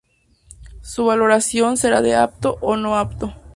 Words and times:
Su 0.81 1.05
valoración 1.05 1.77
será 1.77 2.01
de 2.01 2.15
"apto" 2.15 2.57
o 2.61 2.75
"no 2.75 2.97
apto". 2.97 3.35